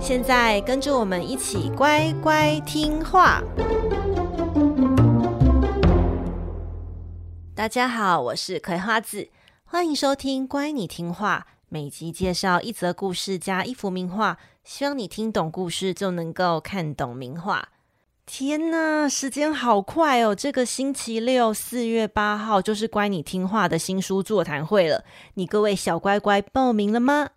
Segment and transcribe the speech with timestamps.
[0.00, 3.42] 现在跟着我们一起乖乖听话。
[7.54, 9.28] 大家好，我是葵花子，
[9.64, 11.46] 欢迎收听《乖，你听话》。
[11.68, 17.70] 每集介绍一则故事加一幅名画，希望你听懂故事就能够看懂名画。
[18.26, 20.34] 天呐，时间好快哦！
[20.34, 25.04] 这个星期六四月八号就是乖你听话的新书座谈会了。
[25.34, 27.30] 你各位小乖乖报名了吗？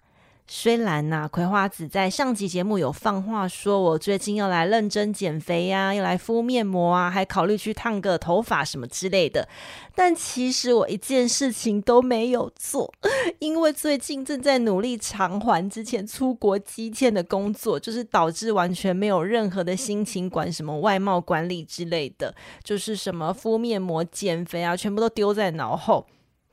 [0.50, 9.46] 虽然呐、葵花子在上集节目有放话说，我最近要来认真减肥呀、要来敷面膜啊，还考虑去烫个头发什么之类的。
[9.94, 12.94] 但其实我一件事情都没有做，
[13.40, 22.34] 因为最近正在努力偿还之前出国积欠的工作，就是导致完全没有任何的心情管什么外貌管理之类的，
[22.64, 26.08] 就是什么敷面膜、减肥啊，全部都丢在脑后。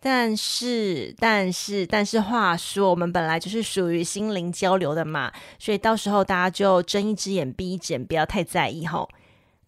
[0.06, 9.08] 但是，但是，但是，话说，我们本来就是属于心灵交流的嘛，所以到时候大家就睁一只眼闭一只眼，不要太在意吼。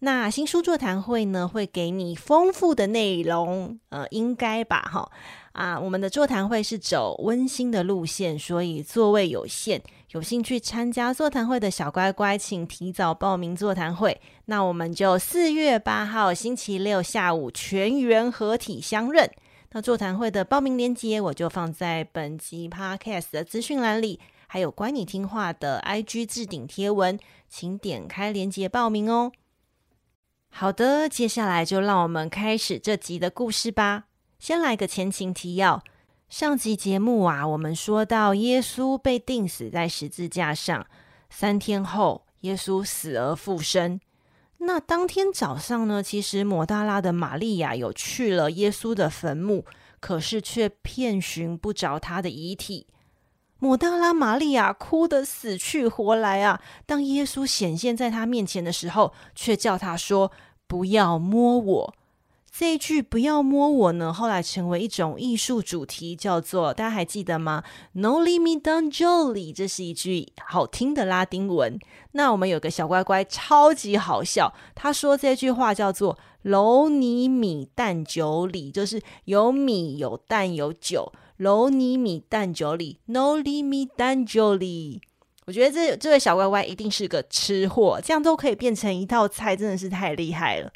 [0.01, 5.11] 那新书座谈会呢，会给你丰富的内容，呃，应该吧，哈
[5.53, 14.21] 啊，我们的座谈会是走温馨的路线，所以座位有限，有兴趣参加座谈会的小乖乖，请提早报名座谈会。
[14.45, 19.27] 那我们就四月八号星期六下午全员合体相认。
[19.77, 29.31] 那座谈会的报名链接，我就放在本集 Podcast 的资讯栏里，还有乖你听话的 IG 置顶贴文，请点开链接报名哦。
[30.49, 34.05] 好的，接下来就让我们开始这集的故事吧。
[34.39, 35.83] 先来个前情提要：
[36.27, 40.87] 上集节目啊，我们说到耶稣被钉死在十字架上，
[41.29, 43.99] 三天后，耶稣死而复生。
[44.59, 49.65] 那当天早上呢，其实抹大拉的玛利亚有去了耶稣的坟墓，
[49.99, 52.87] 可是却遍寻不着他的遗体。
[53.59, 56.61] 抹大拉玛利亚哭得死去活来啊！
[56.85, 60.31] 当耶稣显现在他面前的时候，却叫他说
[60.67, 61.95] ：“不要摸我。”
[62.59, 67.63] 这一句“不要摸我”呢，后来成为一种艺术主题，叫做大家还记得吗
[67.93, 71.77] ？“Noli me tangere”，这是一句好听的拉丁文。
[72.13, 81.13] 那我们有个小乖乖超级好笑，他说这句话叫做 “Noli me tangere”，就是有米有蛋有酒。
[81.37, 84.99] “Noli me tangere”，“Noli me tangere”。
[85.45, 90.71] 我觉得这这位小乖乖一定是个吃货，这样都可以变成一道菜，真的是太厉害了。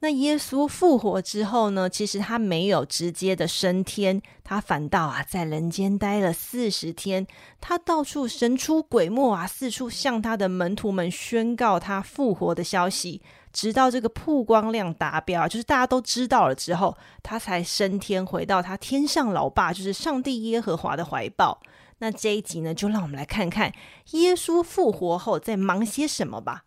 [0.00, 1.88] 那耶稣复活之后呢？
[1.88, 7.26] 其实他没有直接的升天，他反倒啊在人间待了四十天。
[7.62, 13.22] 他到处神出鬼没啊，四处向他的门徒们宣告他复活的消息，
[13.54, 21.58] 直到这个曝光量达标，就是大家都知道了之后，他才升天回到他天上老爸，就是上帝耶和华的怀抱。
[21.98, 23.72] 那这一集呢，就让我们来看看
[24.10, 26.64] 耶稣复活后在忙些什么吧。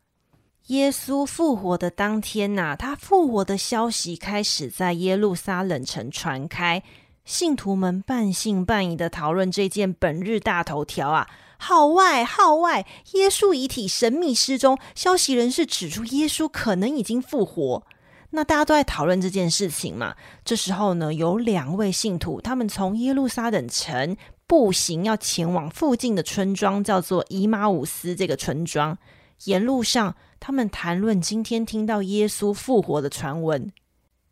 [0.70, 6.84] 耶稣复活的当天呐、他复活的消息开始在耶路撒冷城传开，
[7.26, 11.28] 信徒们半信半疑的讨论这件本日大头条啊！
[11.58, 17.84] 号外号外，耶稣遗体神秘失踪，消息人士指出耶稣可能已经复活。
[18.30, 20.16] 那大家都在讨论这件事情嘛。
[20.46, 24.16] 这时候呢，有两位信徒，他们从耶路撒冷城
[24.46, 28.96] 步行要前往附近的村庄，叫做伊马忤斯这个村庄，
[29.46, 30.16] 沿路上。
[30.42, 33.72] 他们谈论今天听到耶稣复活的传闻。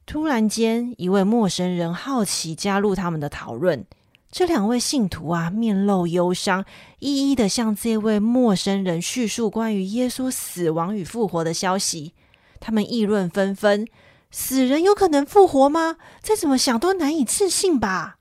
[0.06, 3.86] 突然间，一位陌生人好奇加入他们的讨论。
[4.32, 6.64] 这两位信徒啊，面露忧伤，
[7.00, 12.14] 一一的向这位陌生人叙述关于耶稣死亡与复活的消息。
[12.62, 13.86] 他们议论纷纷：
[14.32, 15.98] 死人有可能复活吗？
[16.22, 18.18] 再怎么想都难以置信吧。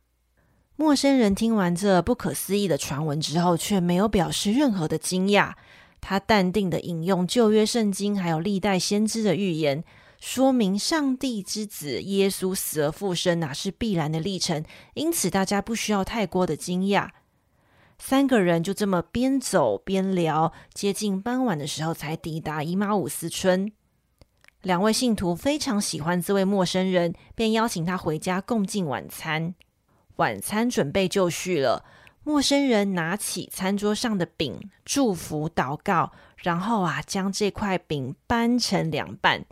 [0.74, 5.54] 陌生人听完这不可思议的传闻之后，却没有表示任何的惊讶。
[6.08, 9.82] 他淡定地引用旧约圣经，还有历代先知的预言，
[10.20, 14.64] 说明上帝之子耶稣死而复生啊，是必然的历程。
[14.94, 17.08] 因此，大家不需要太过的惊讶。
[17.98, 23.72] 三个人就这么边走边聊，接近傍晚的时候才抵达以马五斯村。
[24.62, 29.56] 两位信徒非常喜欢这位陌生人，便邀请他回家共进晚餐。
[30.18, 31.84] 晚餐准备就绪了。
[32.26, 39.44] 陌生人拿起餐桌上的饼，祝福祷告，然后啊，将这块饼掰成两半。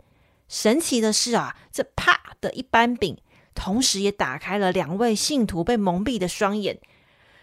[0.49, 3.17] 神奇的是啊，这啪的一掰饼，
[3.53, 6.77] 同时也打开了两位信徒被蒙蔽的双眼。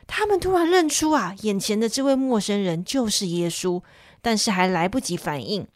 [0.06, 3.82] 他们突然认出啊，眼前的这位陌生人就是耶稣，
[4.20, 5.67] 但是还来不及反应，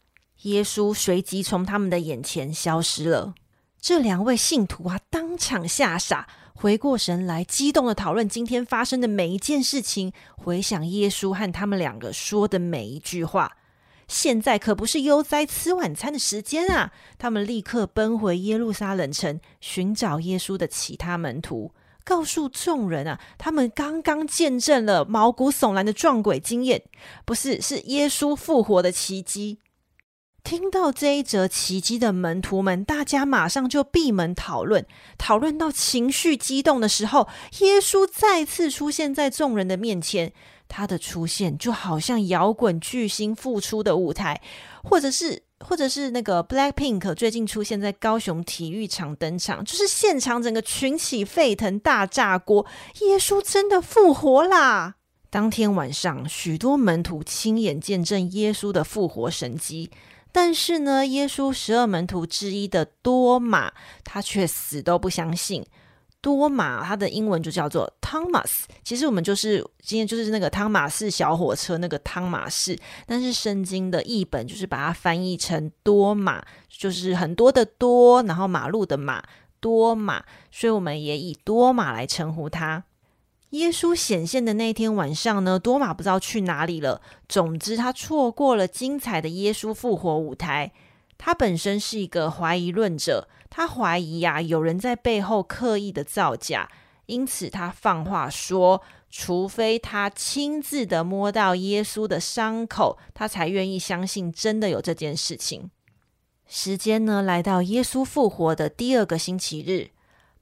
[0.43, 3.33] 耶稣随即从他们的眼前消失了。
[3.81, 6.27] 这两位信徒啊，当场吓傻。
[6.59, 13.57] 回过神来，激动的讨论今天发生的每一件事情，回想耶稣和他们两个说的每一句话。
[14.07, 16.91] 现在可不是悠哉吃晚餐的时间啊！
[17.19, 21.73] 他们立刻奔回耶路撒冷城，寻找耶稣的其他门徒，
[22.03, 26.81] 告诉众人啊，他们刚刚见证了毛骨悚然的撞鬼经验，
[27.23, 29.59] 不是，是耶稣复活的奇迹。
[30.47, 34.85] 听到这一则奇迹的门徒们，大家马上就闭门讨论，
[35.17, 37.27] 讨论到情绪激动的时候，
[37.59, 40.31] 耶稣再次出现在众人的面前。
[40.69, 44.41] 他的出现就好像摇滚巨星复出的舞台，
[44.85, 52.65] 或者是，或者是那个 Blackpink 最近出现在高雄体育场登场，就是现场整个群起沸腾，大炸锅。
[53.01, 54.95] 耶稣真的复活啦！
[55.29, 59.91] 当天晚上，许多门徒亲眼见证耶稣的复活神迹。
[60.37, 63.73] 但是呢，耶稣十二门徒之一的多马，
[64.03, 65.65] 他却死都不相信。
[66.21, 68.65] 多马，他的英文就叫做 Thomas。
[68.83, 79.23] 其实我们就是今天就是那个汤马士小火车那个汤马士，但是圣经的译本就是把它翻译成多马，就是很多的多，然后马路的马，
[79.59, 82.83] 多马，所以我们也以多马来称呼他。
[83.51, 87.01] 耶稣显现的那天晚上呢，多马不知道去哪里了。
[87.29, 90.73] 总之，他错过了精彩的耶稣复活舞台。
[91.17, 96.69] 他本身是一个怀疑论者，他怀疑呀、啊，有人在背后刻意的造假，
[97.05, 105.71] 因此他放话说，除非他亲自的摸到耶稣的伤口，他才愿意相信真的有这件事情。
[106.45, 109.91] 时间呢，来到耶稣复活的第二个星期日。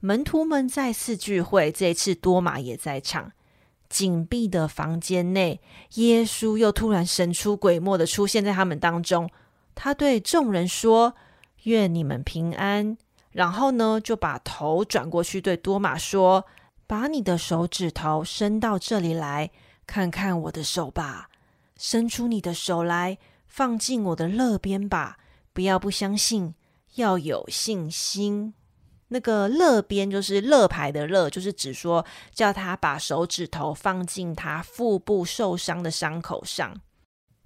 [0.06, 3.31] 门徒们再次聚会，这一次多马也在场。
[3.90, 5.60] 紧闭的房间内，
[5.96, 9.28] 耶稣又突然神出鬼没的出现在他们当中。
[9.74, 11.16] 他对众人说
[11.63, 12.96] ：“愿你们平安。”
[13.34, 16.46] 然后呢，就把头转过去对多马说
[16.86, 19.50] ：“把你的手指头伸到这里来，
[19.88, 21.31] 看看我的手吧。
[21.78, 23.18] 伸出你的手来，
[23.48, 25.18] 放进我的肋边吧。
[25.52, 26.54] 不要不相信，
[26.94, 28.54] 要有信心。”
[29.10, 36.81] 那个乐边就是乐牌的乐，就是指说叫他把手指头放进他腹部受伤的伤口上。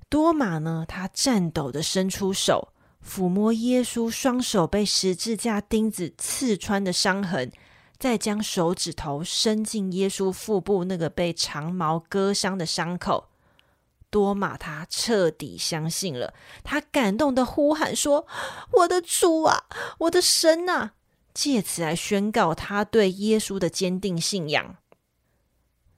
[0.08, 2.70] 多马呢，他颤抖的伸出手，
[3.06, 7.52] 抚摸耶稣双手被十字架钉子刺穿的伤痕，
[8.00, 13.26] 再将手指头伸进耶稣腹部那个被长矛割伤的伤口。
[14.10, 16.34] 多马他彻底相信了，
[16.64, 18.26] 他感动的呼喊说
[18.74, 19.66] ：“我的主啊，
[20.00, 20.94] 我的神啊！”
[21.42, 24.76] 借此来宣告他对耶稣的坚定信仰。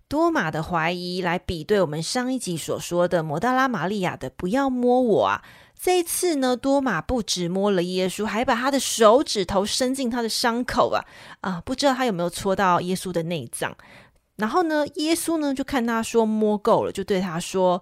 [0.07, 5.41] 多马的怀疑来比对我们上一集所说的抹大拉玛利亚的“不要摸我啊”。
[5.81, 11.03] 这一次呢，多马不止摸了耶稣，还把他的手指头伸进他的伤口啊
[11.39, 11.59] 啊！
[11.65, 13.75] 不知道他有没有戳到耶稣的内脏。
[14.35, 17.81] 然后呢，耶稣呢就看他说摸够了，就对他说：“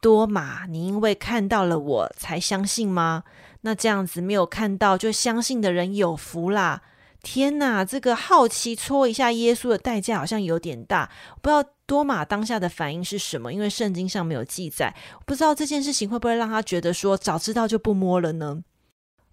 [0.00, 3.24] 多马，你因为看到了我才相信吗？”
[3.62, 6.82] 那这样子没有看到就相信的人有福啦！
[7.22, 11.10] 天哪，这个好奇戳一下耶稣的代价好像有点大。
[11.42, 13.52] 不知道多马当下的反应是什么？
[13.52, 14.96] 因为圣经上没有记载。
[15.26, 18.64] 不知道这件事情会不会让他觉得说早知道就不摸了呢？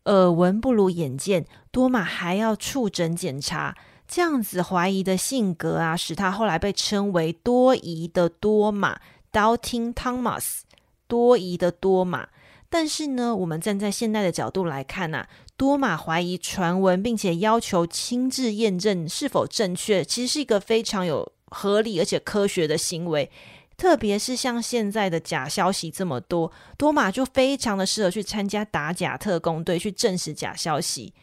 [0.04, 3.76] 耳闻不如眼见，多马还要触诊检查。
[4.06, 9.00] 这样子怀疑的性格啊，使他后来被称为多疑的多马
[9.32, 10.62] （Doubting Thomas）。
[11.08, 12.28] 多疑的多马。
[12.70, 23.32] 但是呢，我们站在现代的角度来看呐、多马怀疑传闻，并且要求亲自验证是否正确，其实是一个非常有合理而且科学的行为。
[23.78, 31.14] 特别是像现在的假消息这么多，多马就非常的适合去参加打假特工队，去证实假消息。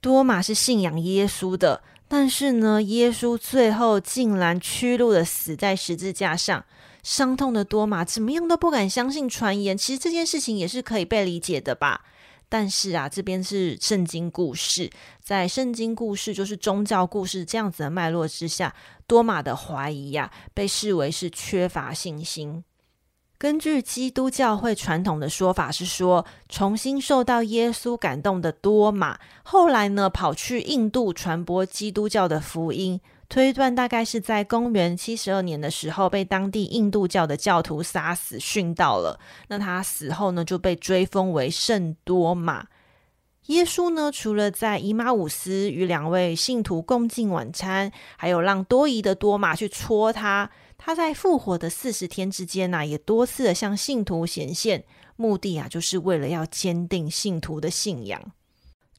[0.00, 6.64] 多马是信仰耶稣的，但是呢，耶稣最后竟然屈辱的死在十字架上。
[7.08, 12.02] 伤痛的多马怎么样都不敢相信传言，其实这件事情也是可以被理解的吧。
[12.50, 14.90] 但是啊，这边是圣经故事，
[15.22, 18.74] 在圣经故事就是宗教故事这样子的脉络之下，
[19.06, 22.62] 多马的怀疑呀、被视为是缺乏信心。
[23.38, 33.00] 根据基督教会传统的说法是说，重新受到耶稣感动的多马，后来呢跑去印度传播基督教的福音。
[33.28, 39.20] 推断大概是在公元七十二年的时候被当地印度教的教徒杀死殉道了。
[39.48, 42.68] 那他死后呢，就被追封为圣多马。
[43.46, 50.50] 耶稣呢，除了在以马忤斯与两位信徒共进晚餐，还有让多疑的多马去戳他。
[50.76, 54.84] 他在复活的四十天之间呢、也多次的向信徒显现，
[55.16, 58.32] 目的啊，就是为了要坚定信徒的信仰。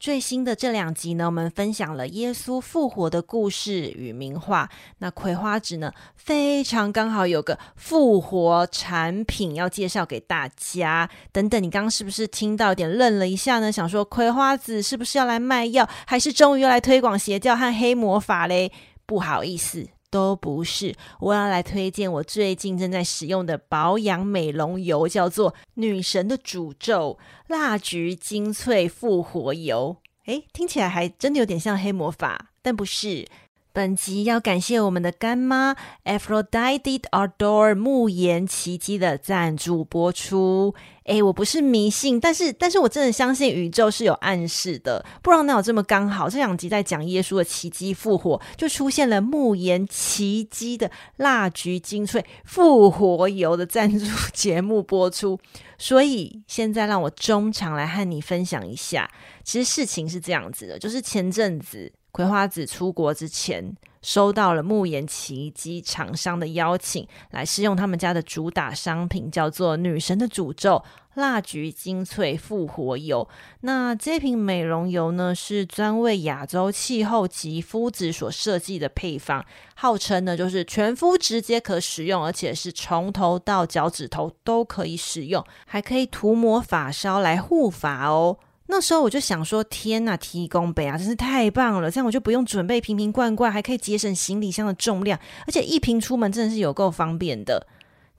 [0.00, 4.66] 最新的这两集呢，我们分享了耶稣复活的故事与名画。
[4.96, 11.10] 那葵花子呢，非常刚好有个复活产品要介绍给大家。
[11.32, 13.70] 等等，你刚刚是不是听到有点愣了一下呢？
[13.70, 18.72] 想说葵花子是不是要来卖药，还是终于要来推广邪教和黑魔法嘞？
[19.04, 19.86] 不好意思。
[20.10, 29.96] 都不是，我要来推荐我最近正在使用的保养美容油，叫做“女神的诅咒”蜡菊精粹复活油。
[30.26, 33.26] 诶，听起来还真的有点像黑魔法，但不是。
[33.72, 40.74] 本集要感谢我们的干妈 Aphrodite Ardor 沐颜奇迹的赞助播出。
[41.04, 46.28] 诶，我不是迷信，但是但是我真的相信宇宙是有暗示的，不然哪有这么刚好？
[46.28, 55.38] 这两集在讲耶稣的奇迹复活，就出现了沐颜奇迹的蜡菊精粹复活油的赞助节目播出。
[55.78, 59.10] 所以现在让我中场来和你分享一下，
[59.44, 61.92] 其实事情是这样子的，就是前阵子。
[62.12, 70.82] 葵花籽出国之前，收到了沐颜奇迹厂商的邀请，来试用他们家的主打商品，叫做“女神的诅咒”
[71.14, 73.28] 蜡菊精粹复活油。
[73.60, 88.38] 那这瓶美容油呢，是专为亚洲气候及肤质所设计的配方，号称呢就是全肤直接可使用，而且是从头到脚趾头都可以使用，还可以涂抹发梢来护发哦。
[88.70, 91.90] 那时候我就想说，天呐，提供杯啊，真是太棒了！
[91.90, 97.66] 这样我就不用准备瓶瓶罐罐，还可以节省行李箱的重量，而且一瓶出门真的是有够方便的。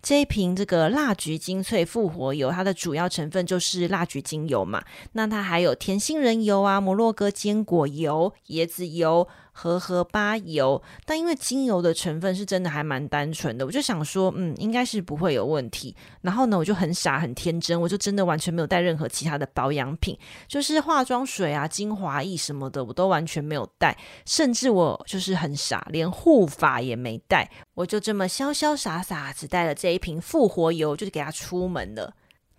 [0.03, 9.27] 这一瓶这个蜡菊精粹复活油，它的主要成分就是蜡菊精油嘛，那它还有甜杏仁油啊、摩洛哥坚果油、椰子油。
[9.51, 15.95] 荷荷巴油，但因为精油的成分是真的还蛮单纯的，我就想说，嗯，应该是不会有问题。
[16.21, 20.17] 然后呢，我就很傻很天真，我就真的完全没有带任何其他的保养品，
[20.47, 32.13] 就是化妆水啊、精华液什么的，我都完全没有带，甚至我就是很傻，连护发也没带，我就这么潇潇洒洒只带了这一瓶复活油，就是给它出门了。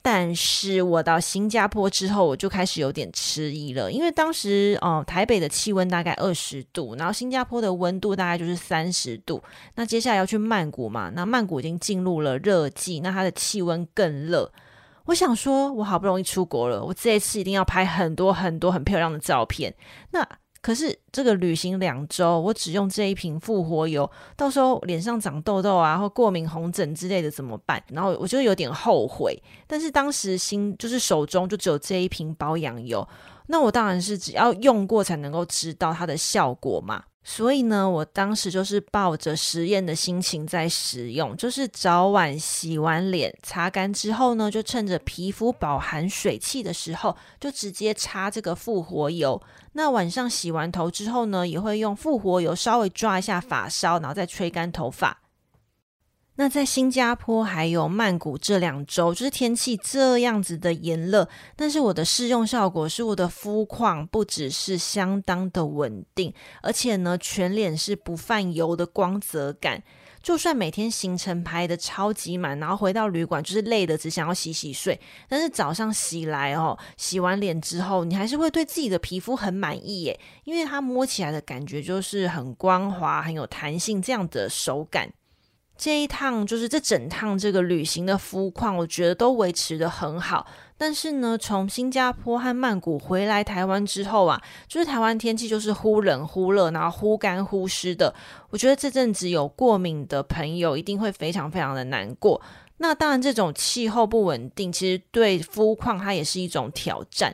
[0.04, 9.40] 但是我到新加坡之后，我就开始有点迟疑了，因为当时哦、台北的气温大概二十度，然后新加坡的温度大概就是三十度。
[9.76, 14.52] 那接下来要去曼谷嘛，那曼谷已经进入了热季，那它的气温更热。
[15.04, 19.72] 我想说，我好不容易出国了，我这一次一定要拍很多很多很漂亮的照片。
[20.10, 20.26] 那
[20.62, 27.82] 可是这个旅行两周，我只用这一瓶复活油，到时候脸上长痘痘啊，或过敏红疹之类的怎么办？
[27.88, 29.36] 然后我就有点后悔。
[29.66, 33.06] 但是当时心就是手中就只有这一瓶保养油，
[33.52, 37.04] 那我当然是只要用过才能够知道它的效果嘛。
[37.22, 49.40] 所以呢，我当时就是抱着实验的心情在使用，就是早晚洗完脸，擦干之后呢，就趁着皮肤饱含水汽的时候，就直接擦这个复活油。
[49.74, 55.18] 那晚上洗完头之后呢，也会用复活油稍微抓一下发梢，然后再吹干头发。
[56.36, 69.82] 那在新加坡还有曼谷这两周，就是天气这样子的炎热，但是我的试用效果是我的肤况不只是相当的稳定，而且呢，全脸是不泛油的光泽感。
[70.22, 74.98] 就算每天行程排得超级满，然后回到旅馆就是累的只想要洗洗睡，
[75.28, 85.12] 但是早上洗来哦，洗完脸之后，你还是会对自己的皮肤很满意耶，因为它摸起来的感觉就是很光滑、很有弹性这样的手感。
[85.76, 90.46] 这一趟就是这整趟这个旅行的肤况，我觉得都维持得很好。
[90.78, 98.12] 但是呢，从新加坡和曼谷回来台湾之后啊，就是台湾天气就是忽冷忽热，然后忽干忽湿的。
[98.50, 102.40] 我觉得这阵子有过敏的朋友一定会非常非常的难过。
[102.78, 107.32] 那当然，这种气候不稳定，其实对肤况它也是一种挑战。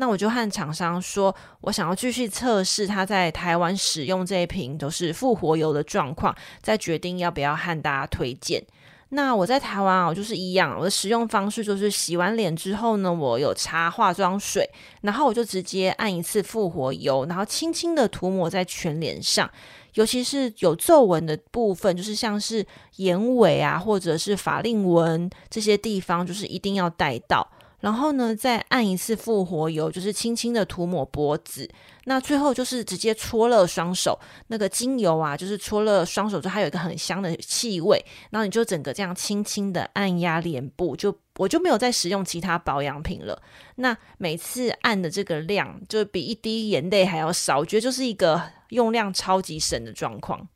[0.00, 8.64] 那我就和厂商说，我想要继续测试它在台湾使用这一瓶都是复活油的状况，再决定要不要和大家推荐。
[9.10, 14.66] 那我在台湾啊，我就是一样，我的使用方式就是洗完脸之后呢，我有擦化妆水，
[15.02, 19.50] 然后我就直接按一次复活油，然后轻轻的涂抹在全脸上，
[19.94, 22.66] 尤其是有皱纹的部分，就是像是
[22.96, 27.46] 眼尾啊，或者是法令纹这些地方，就是一定要带到。
[27.80, 31.68] 然后呢，再按一次复活油，就是轻轻的涂抹脖子。
[32.04, 34.18] 那最后就是直接搓热双手，
[34.48, 38.04] 那个精油啊，就是搓热双手之后，还有一个很香的气味。
[38.30, 43.40] 然后你就整个这样轻轻的按压脸部，就我就没有再使用其他保养品了。
[43.76, 50.48] 那每次按的这个量，就比一滴眼泪还要少，我觉得就是一个用量超级省的状况。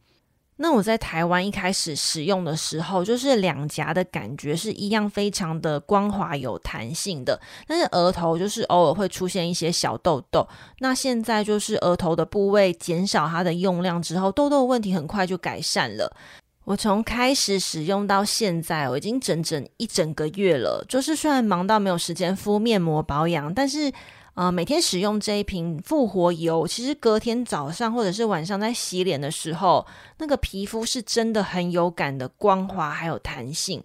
[0.56, 7.40] 那我在台湾一开始使用的时候，就是两颊的感觉是一样，非常的光滑有弹性的。
[7.66, 10.46] 但是额头就是偶尔会出现一些小痘痘。
[10.78, 16.16] 那现在就是额头的部位减少它的用量之后，痘痘问题很快就改善了。
[16.64, 20.84] 我从开始使用到现在，我已经整整一整个月了。
[20.88, 23.92] 就是虽然忙到没有时间敷面膜保养，但是。
[24.34, 29.86] 呃，每天使用这一瓶复活油，其实隔天早上或者是晚上在洗脸的时候，
[30.18, 33.82] 那个皮肤是真的很有感的光滑还有弹性。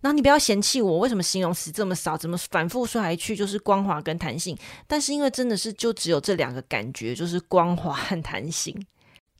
[0.00, 8.74] 那你不要嫌弃我为什么形容词这么少，怎么反复说来去就是光滑跟弹性，但是因为真的是就只有这两个感觉，就是光滑和弹性。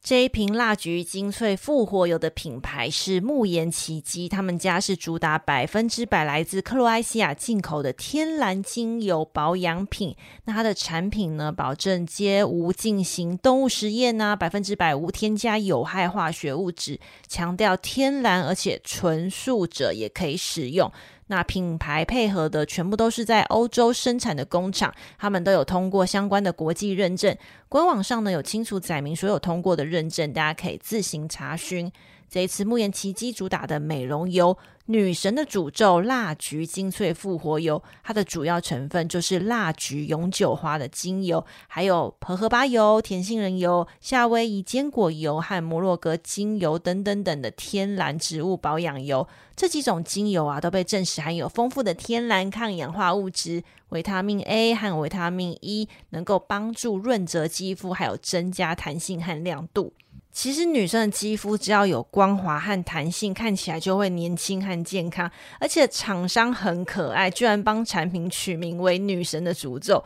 [0.05, 10.15] 这一瓶蜡菊精粹复活油的品牌是沐涎奇迹，他们家是主打百分之百来自克罗埃西亚进口的天然精油保养品。
[10.45, 20.93] 那它的产品呢，保证皆无进行动物实验呐，百分之百无添加有害化学物质，强调天然而且纯素者也可以使用。
[21.29, 27.37] 那品牌配合的全部都是在欧洲生产的工厂，他们都有通过相关的国际认证。
[27.69, 31.91] 官网上呢，有清楚载明所有通过的认证，大家可以自行查询。
[32.29, 34.57] 这一次沐涎奇迹主打的美容油。
[34.87, 49.27] 女神的诅咒蜡菊精粹复活油，它的主要成分就是蜡菊永久花的精油，还有荷荷巴油、甜杏仁油、夏威夷坚果油和摩洛哥精油等等等的天然植物保养油。
[49.57, 59.95] 这几种精油啊，都被证实含有丰富的天然抗氧化物质维他命 A 和维他命 E，能够帮助润泽肌肤，还有增加弹性和亮度。
[60.35, 65.31] 其实女生的肌肤只要有光滑和弹性，看起来就会年轻和健康。
[65.61, 70.05] 而且厂商很可爱，居然帮产品取名为“女神的诅咒”。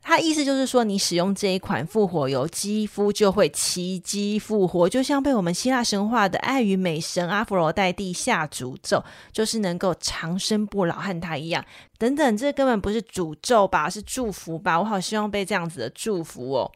[0.00, 11.64] 它意思就是说，你使用这一款复活油，肌肤就会奇迹复活，就像被我们希腊神话的爱与美神阿佛罗代蒂下诅咒，就是能够长生不老，和她一样。
[11.98, 13.90] 等等，这根本不是诅咒吧？
[13.90, 14.78] 是祝福吧？
[14.78, 16.70] 我好希望被这样子的祝福哦。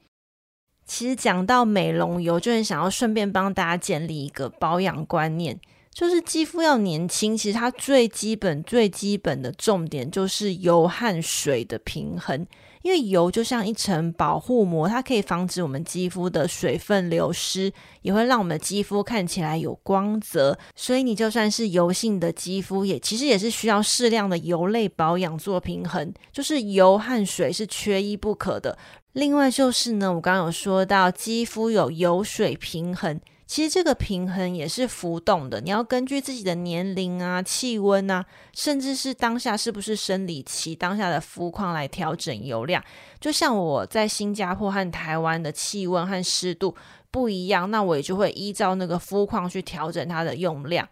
[0.88, 5.61] 其实讲到美容油，就很想要顺便帮大家建立一个保养观念，
[5.92, 12.46] 就是肌肤要年轻，其实它最基本、最基本的重点就是油和水的平衡。
[12.83, 17.70] 因为油就像一层保护膜，它可以防止我们肌肤的水分流失，
[18.03, 20.57] 也会让我们的肌肤看起来有光泽。
[20.77, 28.79] 所以你就算是油性的肌肤，也其实也是需要适量的油类保养做平衡，就是油和水是缺一不可的。
[29.12, 42.85] 另外就是呢，我刚刚有说到肌肤有油水平衡，其实这个平衡也是浮动的，你要根据自己的年龄啊、气温啊，甚至是当下是不是生理期、当下的肤况来调整油量。
[43.18, 46.77] 就像我在新加坡和台湾的气温和湿度
[47.11, 50.87] 不一样，那我也就会依照那个肤况去调整它的用量。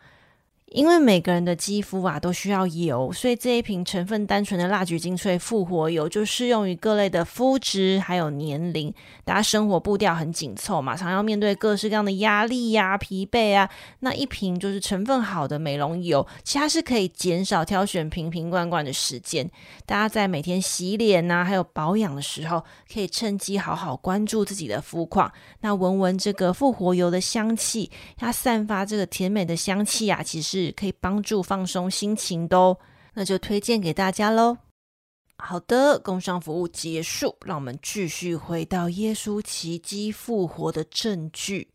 [0.72, 8.92] 因为每个人的肌肤啊都需要油，所以这一瓶成分单纯的蜡菊精粹复活油就适用于各类的肤质还有年龄。
[9.24, 13.70] 大家生活步调很紧凑嘛，常要面对各式各样的压力呀、疲惫啊。
[14.00, 19.48] 那一瓶就是成分好的美容油，其实它是可以减少挑选瓶瓶罐罐的时间。
[19.87, 25.33] 大家在每天洗脸呐、还有保养的时候，可以趁机好好关注自己的肤况。
[25.61, 30.55] 那闻闻这个复活油的香气，它散发这个甜美的香气啊，其实。
[30.56, 32.78] 是可以帮助放松心情的哦，
[33.14, 34.56] 那就推荐给大家喽。
[35.36, 41.68] 好的，工商服务结束，让我们继续回到耶稣奇迹复活的证据。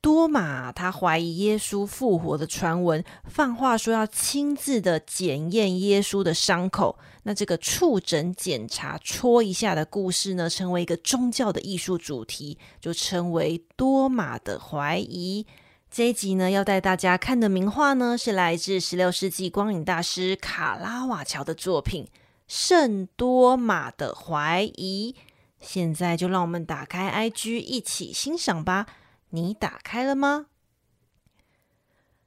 [0.00, 6.96] 多马他怀疑耶稣复活的传闻，放话说要亲自的检验耶稣的伤口。
[7.24, 15.44] 那这个触诊检查戳一下的故事呢，成为一个宗教的艺术主题，就称为多马的怀疑。
[15.90, 22.04] 这一集呢，要带大家看的名画呢，是来自十六世纪光影大师卡拉瓦乔的作品
[22.46, 25.16] 《圣多马的怀疑》。
[25.60, 28.86] 现在就让我们打开 IG 一起欣赏吧。
[29.30, 30.46] 你打开了吗？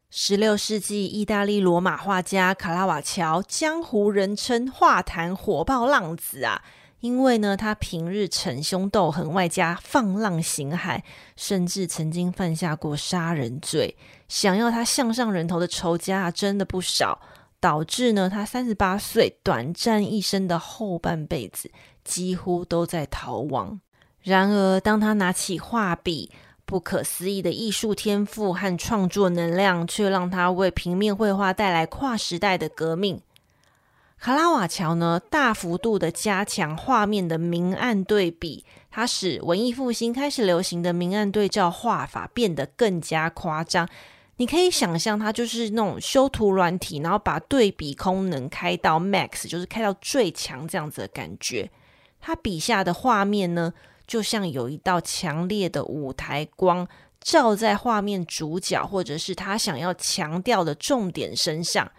[0.09, 6.61] 十六世纪意大利罗马画家卡拉瓦乔，江湖人称画坛火爆浪子啊。
[7.03, 11.01] 因为呢，他平日逞凶斗狠，外加放浪形骸，
[11.35, 13.97] 甚至曾经犯下过杀人罪。
[14.29, 17.19] 想要他项上人头的仇家，真的不少。
[17.59, 21.69] 导致呢，他三十八岁短暂一生的后半辈子
[22.05, 23.81] 几乎都在逃亡。
[24.21, 26.31] 然而，当他拿起画笔，
[26.63, 33.21] 不可思议的艺术天赋和创作能量，却让他为平面绘画带来跨时代的革命。
[34.23, 43.85] 卡拉瓦乔呢，大幅度的加强画面的明暗对比，它使文艺复兴开始流行的明暗对照画法变得更加夸张。
[44.37, 51.69] 你可以想象，它就是那种修图软体，然后把对比功能开到 max，就是开到最强这样子的感觉。
[52.21, 53.73] 他笔下的画面呢，
[54.07, 56.87] 就像有一道强烈的舞台光
[57.19, 61.91] 照在画面主角，或者是他想要强调的重点身上。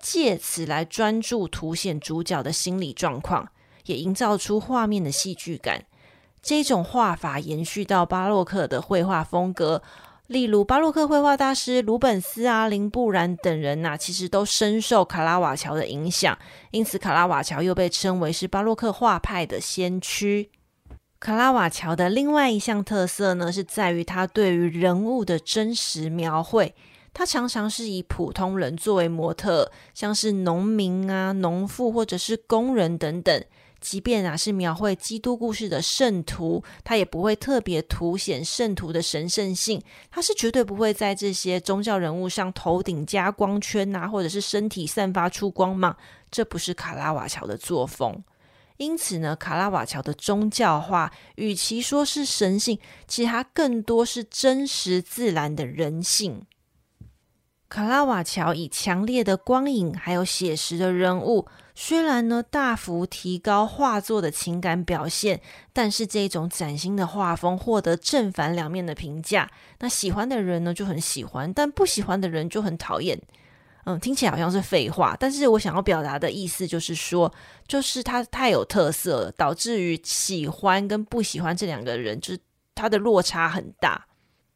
[0.00, 3.48] 借此来专注凸显主角的心理状况，
[3.84, 5.84] 也营造出画面的戏剧感。
[6.42, 9.82] 这种画法延续到巴洛克的绘画风格，
[10.26, 16.38] 例如巴洛克绘画大师鲁本斯啊、林布然等人呐、其实都深受卡拉瓦乔的影响。
[16.70, 20.50] 因此，卡拉瓦乔又被称为是巴洛克画派的先驱。
[21.18, 26.74] 卡拉瓦乔的另外一项特色呢，是在于他对于人物的真实描绘。
[27.12, 33.44] 他常常是以普通人作为模特，像是农民啊、农妇或者是工人等等。
[33.80, 39.80] 即便啊是描绘基督故事的圣徒，他也不会特别凸显圣徒的神圣性。
[40.10, 45.96] 他是绝对不会在这些宗教人物上头顶加光圈啊，或者是身体散发出光芒。
[46.30, 48.22] 这不是卡拉瓦乔的作风。
[48.76, 56.42] 因此呢，卡拉瓦乔的宗教画，与其说是神性，其实它更多是真实自然的人性。
[57.70, 65.40] 卡拉瓦乔以强烈的光影，还有写实的人物，虽然呢大幅提高画作的情感表现，
[65.72, 69.48] 但是这种崭新的画风获得正反两面的评价。
[69.78, 73.16] 那喜欢的人呢就很喜欢，但不喜欢的人就很讨厌。
[73.84, 77.32] 嗯，听起来好像是废话，但是我想要表达的意思就是说，
[77.68, 82.40] 就是他太有特色了，导致于喜欢跟不喜欢这两个人，就是
[82.74, 84.08] 他的落差很大。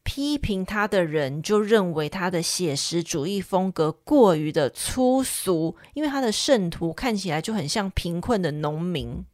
[0.05, 9.25] 批评他的人就认为他的写实主义风格过于的粗俗，因为他的圣徒看起来就很像贫困的农民。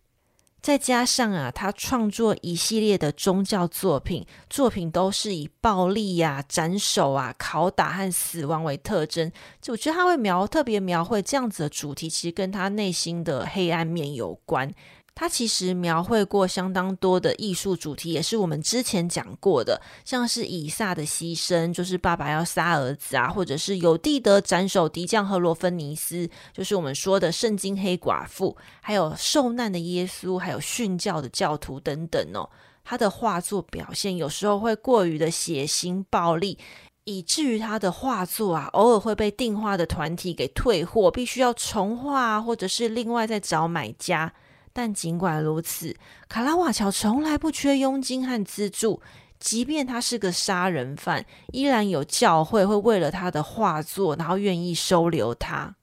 [0.62, 9.32] 再加上啊，他创作一系列的宗教作品，作品都是以暴力呀、啊、斩首啊、拷打和死亡为特征。
[9.60, 14.72] 就我觉得他会描特别描绘这样子的主题，其实跟他内心的黑暗面有关。
[15.14, 32.50] 他其实描绘过相当多的艺术主题，也是我们之前讲过的，像是以撒的牺牲，就是爸爸要杀儿子啊，或者是有地德斩首敌将和罗芬尼斯，就是我们说的圣经黑寡妇，还有受难的耶稣，还有殉教的教徒等等哦。
[32.84, 36.58] 他的画作表现有时候会过于的血腥暴力，
[37.04, 44.34] 以至于他的画作啊，偶尔会被订画的团体给退货，必须要重画，或者是另外再找买家。
[44.74, 45.96] 但尽管如此，
[46.30, 49.02] 卡拉瓦乔从来不缺佣金和资助，
[49.40, 55.76] 即便他是个杀人犯，依然有教会会为了他的画作，然后愿意收留他。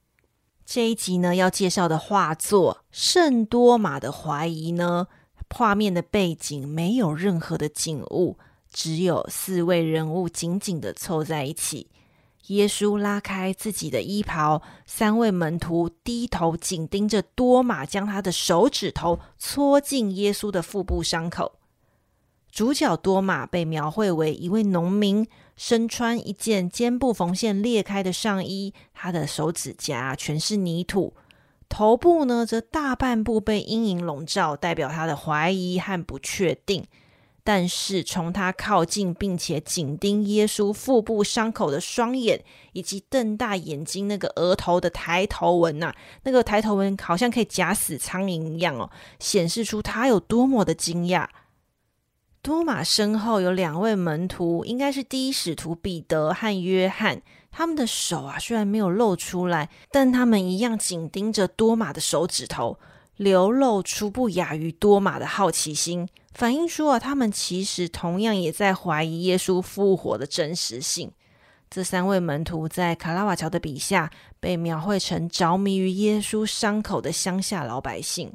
[0.65, 5.07] 这一集呢，要介绍的画作《圣多玛的怀疑》呢，
[5.51, 8.39] 画面的背景没有任何的景物，
[8.71, 11.89] 只有四位人物紧紧的凑在一起。
[12.49, 21.53] 耶稣拉开自己的衣袍，三位门徒低头紧盯着多马，将他的手指头戳进耶稣的腹部伤口。
[22.51, 31.15] 主角多马被描绘为一位农民，身穿一件肩部缝线裂开的上衣，他的手指甲全是泥土，
[31.69, 36.85] 头部呢则大半部被阴影笼罩，代表他的怀疑和不确定。
[37.49, 51.27] 但是从他靠近并且紧盯耶稣腹部伤口的双眼，以及瞪大眼睛那个额头的抬头纹呐、那个抬头纹好像可以夹死苍蝇一样哦，显示出他有多么的惊讶。
[52.43, 62.79] 多马身后有两位门徒，应该是第一使徒彼得和约翰，他们的手啊虽然没有露出来，但他们一样紧盯着多马的手指头，
[63.17, 66.07] 流露出不亚于多马的好奇心。
[66.39, 71.11] 反映出啊，他们其实同样也在怀疑耶稣复活的真实性。
[71.69, 78.33] 这三位门徒在卡拉瓦乔的笔下被描绘成着迷于耶稣伤口的乡下老百姓。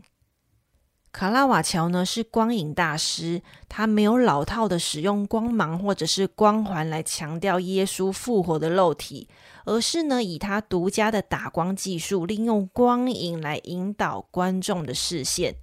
[1.13, 9.29] 卡拉瓦乔呢是光影大师，他没有老套的使用光芒或者是光环来强调耶稣复活的肉体，
[9.63, 15.55] 而是呢以他独家的打光技术，利用光影来引导观众的视线。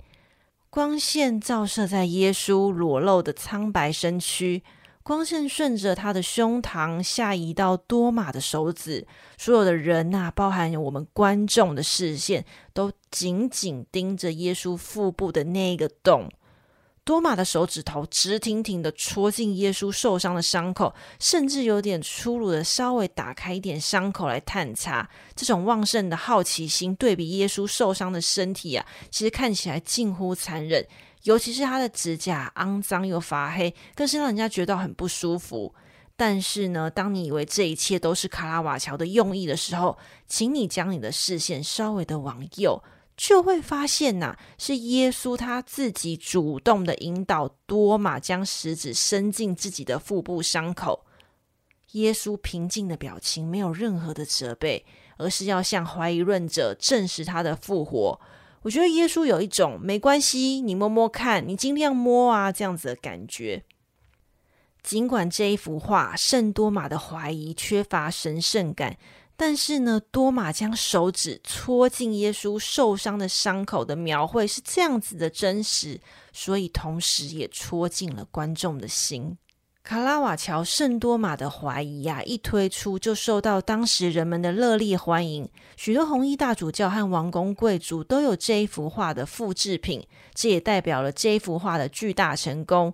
[0.70, 4.62] 光线照射在耶稣裸露的苍白身躯，
[5.02, 9.04] 光线顺着他的胸膛下移到多玛的手指，
[9.37, 16.28] 所有的人呐、包含我们观众的视线，都紧紧盯着耶稣腹部的那个洞。
[17.02, 25.08] 多玛的手指头直挺挺的戳进耶稣受伤的伤口，甚至有点粗鲁的稍微打开一点伤口来探查。
[25.34, 30.86] 这种旺盛的好奇心，对比耶稣受伤的身体啊，其实看起来近乎残忍。
[31.24, 35.74] 尤其是他的指甲肮脏又发黑，更是让人家觉得很不舒服。
[36.16, 42.82] 但是呢，当你以为这一切都是卡拉瓦乔的用意的时候，请你将你的视线稍微的往右。
[43.20, 51.04] 就会发现呐、是耶稣他自己主动的引导多玛将食指伸进自己的腹部伤口。
[51.92, 54.87] 耶稣平静的表情没有任何的责备，
[55.18, 58.18] 而是要向怀疑论者证实他的复活。
[58.62, 63.64] 我觉得耶稣有一种没关系，你摸摸看，你尽量摸啊这样子的感觉。
[64.83, 68.96] 尽管这一幅画圣多玛的怀疑缺乏神圣感。
[69.42, 75.98] 但是呢，多玛将手指戳进耶稣受伤的伤口的描绘是这样子的真实，
[76.31, 79.38] 所以同时也戳进了观众的心。
[79.83, 92.92] 卡拉瓦乔圣多玛的怀疑呀、一推出就受到当时人们的热烈欢迎，许多红衣大主教和王公贵族都有这一幅画的复制品，这也代表了这一幅画的巨大成功。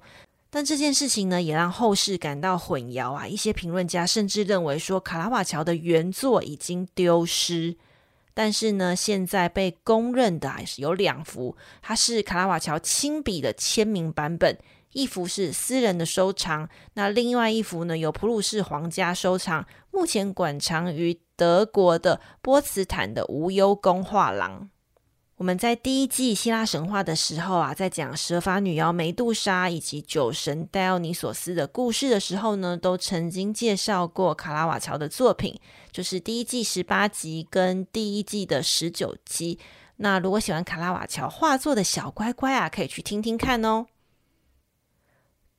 [0.56, 3.28] 但这件事情呢，也让后世感到混淆啊！
[3.28, 7.76] 一些评论家甚至认为说，卡拉瓦乔的原作已经丢失。
[8.32, 14.56] 但是呢，现在被公认的还是有两幅，它是卡拉瓦乔亲笔的签名版本，
[14.94, 24.70] 一幅是私人的收藏，那另外一幅呢，由普鲁士皇家收藏，目前馆藏于德国的波茨坦的无忧宫画廊。
[25.36, 35.54] 我们在第一季希腊神话的时候啊，在讲蛇发女妖梅杜莎以及酒神戴奥尼索斯的故事的时候呢，都曾经介绍过卡拉瓦乔的作品，
[35.92, 39.58] 就是第一季十八集跟第一季的十九集。
[39.96, 43.86] 那如果喜欢卡拉瓦乔画作的小乖乖啊，可以去听听看哦。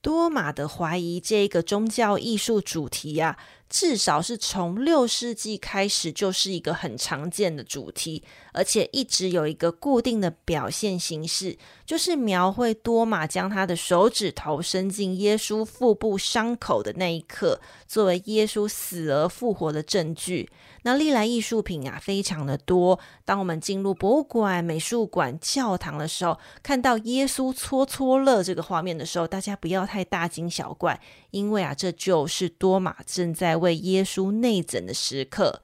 [0.01, 3.37] 多玛的怀疑这个宗教艺术主题啊，
[3.69, 20.49] 至少是从六世纪开始就是一个很常见的主题，而且一直有一个固定的表现形式，就是描绘多玛将他的手指头伸进耶稣腹部伤口的那一刻，作为耶稣死而复活的证据。
[20.83, 22.97] 那历来艺术品啊，非常的多。
[23.25, 31.01] 当我们进入博物馆、美术馆、教堂的时候，看到耶稣搓搓乐这个画面的时候，大家不要太大惊小怪，
[31.31, 35.61] 因为啊，这就是多玛正在为耶稣内诊的时刻。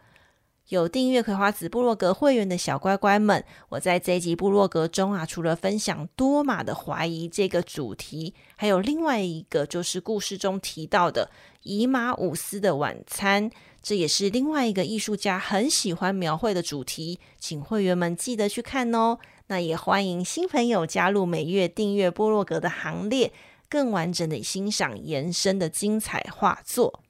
[0.70, 11.30] 有订阅葵花子部落格会员的小乖乖们，我在这一集部落格中啊，除了分享多玛的怀疑这个主题，还有另外一个就是故事中提到的
[11.64, 13.52] 以马五斯的晚餐。
[13.82, 19.20] 这也是另外一个艺术家很喜欢描绘的主题，请会员们记得去看哦。
[19.48, 23.34] 那也欢迎新朋友加入每月订阅部落格的行列，
[23.70, 27.03] 更完整的欣赏延伸的精彩画作。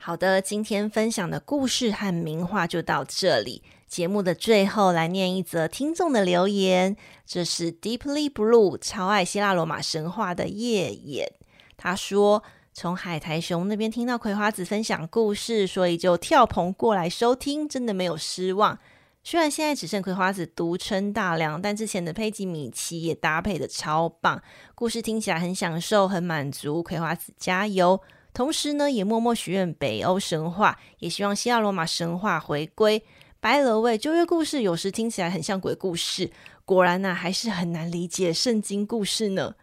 [0.00, 3.62] 好的，今天分享的故事和名画就到这里。
[3.86, 11.32] 节目的最后来念一则听众的留言，这是 Deeply Blue 超爱希腊罗马神话的夜眼，
[11.76, 12.42] 他说。
[12.74, 18.78] 从海苔熊那边听到葵花子分享故事，所以就跳棚过来收听，真的没有失望。
[19.24, 24.40] 虽然现在只剩葵花子独撑大梁，但之前的佩吉米奇也搭配得超棒，
[24.76, 26.80] 故事听起来很享受，很满足。
[26.80, 28.00] 葵花子加油！
[28.38, 33.02] 同时呢，也默默许愿北欧神话，也希望希腊罗马神话回归。
[33.40, 36.30] By the way，旧约故事有时听起来很像鬼故事，
[36.64, 39.56] 果然呢、啊，还是很难理解圣经故事呢。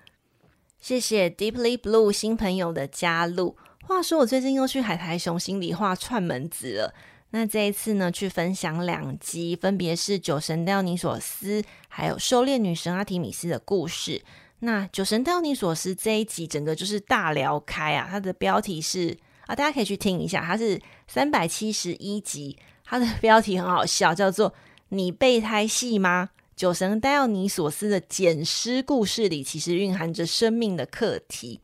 [0.77, 3.55] 谢谢 Deeply Blue 新朋友的加入。
[3.85, 6.93] 话说我最近又去海苔熊心里话串门子了。
[7.29, 14.21] 那这一次呢，去分享两集，分别是酒神戴奥尼索斯还有狩猎女神阿提米斯的故事。
[14.65, 24.54] 那酒神戴奥尼索斯这一集整个就是大聊开啊，它的标题是啊，大家可以去听一下，它是三百七十一集，它的 标题很好笑，叫做
[24.89, 31.60] “你备胎戏吗？”酒神戴奥尼索斯的捡尸故事里，其实蕴含着生命的课题。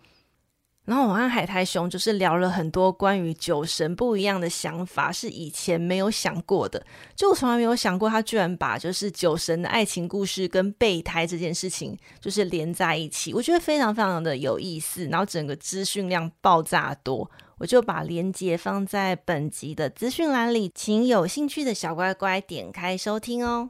[0.86, 6.84] 然后我和海苔熊就是聊了很多关于酒神不一样的想法，是以前没有想过的。
[7.16, 15.06] 就我从来没有想过，他居然把就是酒神的爱情故事跟备胎这件事情就是连在一起，我觉得非常非常的有意思。
[15.06, 23.70] 然后整个资讯量爆炸多，我就把链接放在本集的资讯栏里，请有兴趣的小乖乖点开收听哦。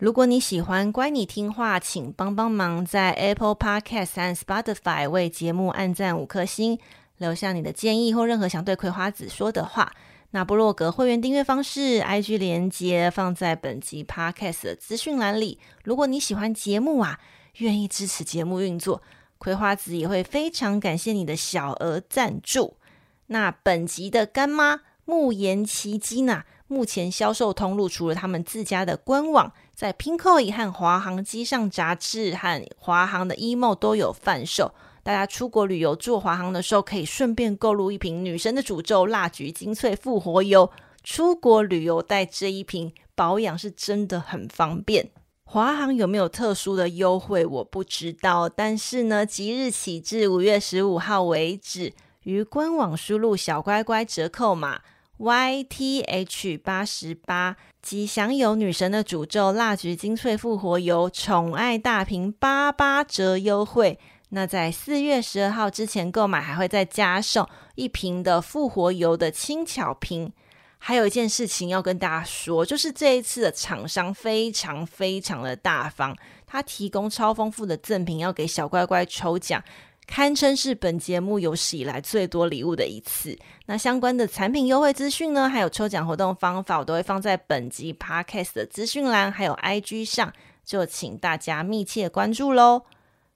[0.00, 6.78] 如果你喜欢乖你听话，请帮帮忙在 Apple Podcast 和 Spotify 为节目按赞五颗星。
[7.18, 9.92] 留下你的建议或任何想对葵花子说的话。
[10.30, 15.58] 那部落格会员订阅方式，IG 连接放在本集 Podcast 的资讯栏里。
[15.84, 17.20] 如果你喜欢节目啊，
[17.58, 19.02] 愿意支持节目运作，
[19.36, 22.78] 葵花子也会非常感谢你的小额赞助。
[23.26, 34.72] 那本集的干妈沐妍奇迹呢，目前销售通路除了他们自家的官网，在 Pinkoi 和华航机上杂志和华航的 emo 都有贩售。
[35.02, 40.70] 大家出国旅游做华航的时候，可以顺便购入一瓶女神的诅咒蜡菊精粹复活油。
[41.02, 45.10] 出国旅游带这一瓶，保养是真的很方便。
[45.42, 48.48] 华航有没有特殊的优惠，我不知道。
[48.48, 54.82] 但是呢，即日起至五月十五号为止，于官网输入小乖乖折扣码
[55.20, 63.98] YTH 八十八，即享有女神的诅咒蜡菊精粹复活油宠爱大瓶八八折优惠。
[64.30, 70.32] 那在四月十二号之前购买，还会再加送一瓶的复活油的轻巧瓶。
[70.78, 79.62] 还有一件事情要跟大家说，就是这一次的厂商非常非常的大方，他提供超丰富的赠品要给小乖乖抽奖，
[80.10, 83.38] 堪称是本节目有史以来最多礼物的一次。
[83.66, 90.32] 那相关的产品优惠资讯呢，还有抽奖活动方法，我都会放在本集 Podcast 的资讯栏，还有 IG 上，
[90.64, 92.82] 就请大家密切关注喽。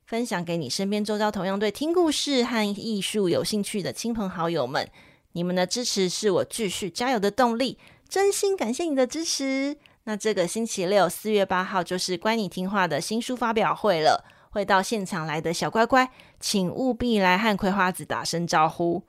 [0.05, 4.91] 分享给你身边周遭同样对听故事和艺术有兴趣的亲朋好友们，
[5.35, 9.77] 你们的支持是我继续加油的动力，真心感谢你的支持。
[10.03, 19.03] 那这个星期六四月八号就是乖你听话的新书发表会了，会到现场来的小乖乖，请务必来和葵花子打声招呼。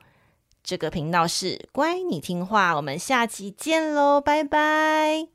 [0.64, 5.28] 这个频道是乖你听话，我们下期见喽，拜拜。